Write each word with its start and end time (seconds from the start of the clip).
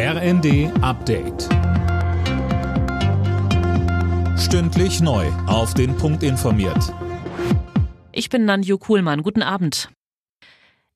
RND 0.00 0.70
Update. 0.80 1.48
Stündlich 4.38 5.00
neu. 5.00 5.26
Auf 5.48 5.74
den 5.74 5.96
Punkt 5.96 6.22
informiert. 6.22 6.94
Ich 8.12 8.28
bin 8.28 8.44
Nanju 8.44 8.78
Kuhlmann. 8.78 9.24
Guten 9.24 9.42
Abend. 9.42 9.90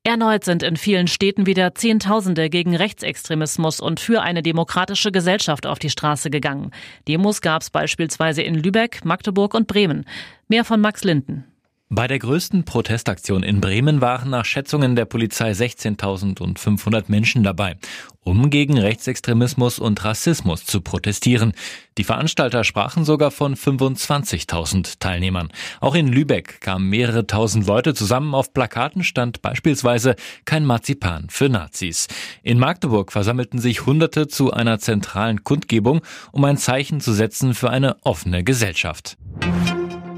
Erneut 0.04 0.44
sind 0.44 0.62
in 0.62 0.76
vielen 0.76 1.08
Städten 1.08 1.46
wieder 1.46 1.74
Zehntausende 1.74 2.48
gegen 2.48 2.76
Rechtsextremismus 2.76 3.80
und 3.80 3.98
für 3.98 4.22
eine 4.22 4.40
demokratische 4.40 5.10
Gesellschaft 5.10 5.66
auf 5.66 5.80
die 5.80 5.90
Straße 5.90 6.30
gegangen. 6.30 6.70
Demos 7.08 7.40
gab 7.40 7.62
es 7.62 7.70
beispielsweise 7.70 8.42
in 8.42 8.54
Lübeck, 8.54 9.04
Magdeburg 9.04 9.54
und 9.54 9.66
Bremen. 9.66 10.04
Mehr 10.46 10.64
von 10.64 10.80
Max 10.80 11.02
Linden. 11.02 11.51
Bei 11.94 12.08
der 12.08 12.18
größten 12.18 12.64
Protestaktion 12.64 13.42
in 13.42 13.60
Bremen 13.60 14.00
waren 14.00 14.30
nach 14.30 14.46
Schätzungen 14.46 14.96
der 14.96 15.04
Polizei 15.04 15.50
16.500 15.50 17.04
Menschen 17.08 17.42
dabei, 17.42 17.76
um 18.22 18.48
gegen 18.48 18.78
Rechtsextremismus 18.78 19.78
und 19.78 20.02
Rassismus 20.02 20.64
zu 20.64 20.80
protestieren. 20.80 21.52
Die 21.98 22.04
Veranstalter 22.04 22.64
sprachen 22.64 23.04
sogar 23.04 23.30
von 23.30 23.56
25.000 23.56 25.00
Teilnehmern. 25.00 25.50
Auch 25.80 25.94
in 25.94 26.08
Lübeck 26.08 26.62
kamen 26.62 26.88
mehrere 26.88 27.26
tausend 27.26 27.66
Leute 27.66 27.92
zusammen. 27.92 28.34
Auf 28.34 28.54
Plakaten 28.54 29.04
stand 29.04 29.42
beispielsweise 29.42 30.16
kein 30.46 30.64
Marzipan 30.64 31.26
für 31.28 31.50
Nazis. 31.50 32.08
In 32.42 32.58
Magdeburg 32.58 33.12
versammelten 33.12 33.58
sich 33.58 33.84
Hunderte 33.84 34.28
zu 34.28 34.50
einer 34.50 34.78
zentralen 34.78 35.44
Kundgebung, 35.44 36.00
um 36.30 36.42
ein 36.46 36.56
Zeichen 36.56 37.02
zu 37.02 37.12
setzen 37.12 37.52
für 37.52 37.68
eine 37.68 37.98
offene 38.02 38.44
Gesellschaft. 38.44 39.18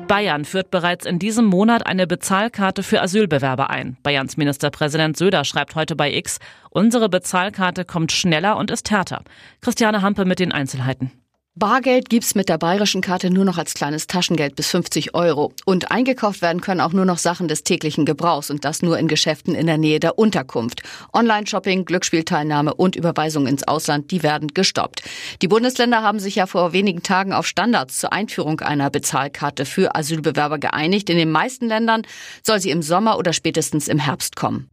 Bayern 0.06 0.44
führt 0.44 0.70
bereits 0.70 1.06
in 1.06 1.18
diesem 1.18 1.46
Monat 1.46 1.86
eine 1.86 2.06
Bezahlkarte 2.06 2.82
für 2.82 3.00
Asylbewerber 3.02 3.70
ein. 3.70 3.96
Bayerns 4.02 4.36
Ministerpräsident 4.36 5.16
Söder 5.16 5.44
schreibt 5.44 5.74
heute 5.74 5.96
bei 5.96 6.12
X, 6.12 6.38
unsere 6.70 7.08
Bezahlkarte 7.08 7.84
kommt 7.84 8.12
schneller 8.12 8.56
und 8.56 8.70
ist 8.70 8.90
härter. 8.90 9.22
Christiane 9.60 10.02
Hampe 10.02 10.24
mit 10.24 10.38
den 10.38 10.52
Einzelheiten. 10.52 11.10
Bargeld 11.56 12.10
gibt's 12.10 12.34
mit 12.34 12.48
der 12.48 12.58
bayerischen 12.58 13.00
Karte 13.00 13.30
nur 13.30 13.44
noch 13.44 13.58
als 13.58 13.74
kleines 13.74 14.08
Taschengeld 14.08 14.56
bis 14.56 14.66
50 14.70 15.14
Euro. 15.14 15.52
Und 15.64 15.92
eingekauft 15.92 16.42
werden 16.42 16.60
können 16.60 16.80
auch 16.80 16.92
nur 16.92 17.04
noch 17.04 17.18
Sachen 17.18 17.46
des 17.46 17.62
täglichen 17.62 18.04
Gebrauchs 18.04 18.50
und 18.50 18.64
das 18.64 18.82
nur 18.82 18.98
in 18.98 19.06
Geschäften 19.06 19.54
in 19.54 19.68
der 19.68 19.78
Nähe 19.78 20.00
der 20.00 20.18
Unterkunft. 20.18 20.82
Online-Shopping, 21.12 21.84
Glücksspielteilnahme 21.84 22.74
und 22.74 22.96
Überweisungen 22.96 23.46
ins 23.46 23.68
Ausland, 23.68 24.10
die 24.10 24.24
werden 24.24 24.48
gestoppt. 24.48 25.04
Die 25.42 25.48
Bundesländer 25.48 26.02
haben 26.02 26.18
sich 26.18 26.34
ja 26.34 26.46
vor 26.46 26.72
wenigen 26.72 27.04
Tagen 27.04 27.32
auf 27.32 27.46
Standards 27.46 28.00
zur 28.00 28.12
Einführung 28.12 28.58
einer 28.58 28.90
Bezahlkarte 28.90 29.64
für 29.64 29.94
Asylbewerber 29.94 30.58
geeinigt. 30.58 31.08
In 31.08 31.18
den 31.18 31.30
meisten 31.30 31.68
Ländern 31.68 32.02
soll 32.42 32.58
sie 32.58 32.70
im 32.70 32.82
Sommer 32.82 33.16
oder 33.16 33.32
spätestens 33.32 33.86
im 33.86 34.00
Herbst 34.00 34.34
kommen. 34.34 34.68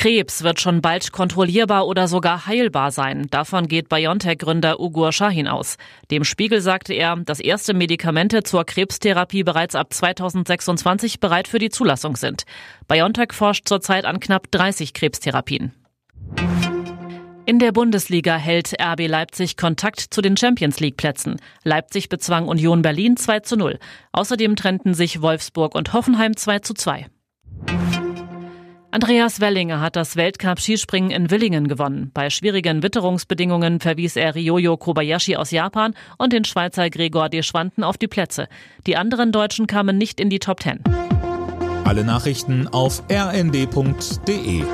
Krebs 0.00 0.42
wird 0.42 0.62
schon 0.62 0.80
bald 0.80 1.12
kontrollierbar 1.12 1.86
oder 1.86 2.08
sogar 2.08 2.46
heilbar 2.46 2.90
sein. 2.90 3.26
Davon 3.30 3.68
geht 3.68 3.90
BioNTech-Gründer 3.90 4.80
Ugur 4.80 5.12
Shahin 5.12 5.46
aus. 5.46 5.76
Dem 6.10 6.24
Spiegel 6.24 6.62
sagte 6.62 6.94
er, 6.94 7.16
dass 7.16 7.38
erste 7.38 7.74
Medikamente 7.74 8.42
zur 8.42 8.64
Krebstherapie 8.64 9.44
bereits 9.44 9.74
ab 9.74 9.92
2026 9.92 11.20
bereit 11.20 11.48
für 11.48 11.58
die 11.58 11.68
Zulassung 11.68 12.16
sind. 12.16 12.44
BioNTech 12.88 13.34
forscht 13.34 13.68
zurzeit 13.68 14.06
an 14.06 14.20
knapp 14.20 14.50
30 14.50 14.94
Krebstherapien. 14.94 15.74
In 17.44 17.58
der 17.58 17.72
Bundesliga 17.72 18.36
hält 18.36 18.72
RB 18.80 19.06
Leipzig 19.06 19.58
Kontakt 19.58 20.00
zu 20.00 20.22
den 20.22 20.38
Champions 20.38 20.80
League 20.80 20.96
Plätzen. 20.96 21.36
Leipzig 21.62 22.08
bezwang 22.08 22.48
Union 22.48 22.80
Berlin 22.80 23.18
2 23.18 23.40
zu 23.40 23.54
0. 23.54 23.78
Außerdem 24.12 24.56
trennten 24.56 24.94
sich 24.94 25.20
Wolfsburg 25.20 25.74
und 25.74 25.92
Hoffenheim 25.92 26.38
2 26.38 26.60
zu 26.60 26.72
2. 26.72 27.04
Andreas 28.92 29.40
Wellinger 29.40 29.80
hat 29.80 29.94
das 29.94 30.16
Weltcup-Skispringen 30.16 31.12
in 31.12 31.30
Willingen 31.30 31.68
gewonnen. 31.68 32.10
Bei 32.12 32.28
schwierigen 32.28 32.82
Witterungsbedingungen 32.82 33.78
verwies 33.78 34.16
er 34.16 34.34
Ryoyo 34.34 34.76
Kobayashi 34.76 35.36
aus 35.36 35.52
Japan 35.52 35.94
und 36.18 36.32
den 36.32 36.44
Schweizer 36.44 36.90
Gregor 36.90 37.28
Deschwanten 37.28 37.84
auf 37.84 37.98
die 37.98 38.08
Plätze. 38.08 38.48
Die 38.88 38.96
anderen 38.96 39.30
Deutschen 39.30 39.68
kamen 39.68 39.96
nicht 39.96 40.18
in 40.18 40.28
die 40.28 40.40
Top 40.40 40.58
Ten. 40.58 40.82
Alle 41.84 42.02
Nachrichten 42.04 42.66
auf 42.66 43.04
rnd.de 43.08 44.64